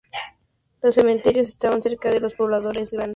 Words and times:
Los 0.81 0.95
cementerios 0.95 1.49
estaban 1.49 1.83
cerca 1.83 2.09
de 2.09 2.19
los 2.19 2.33
poblados 2.33 2.91
grandes. 2.91 3.09